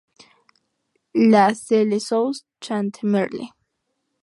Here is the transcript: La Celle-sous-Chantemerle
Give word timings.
La 1.13 1.53
Celle-sous-Chantemerle 1.53 3.53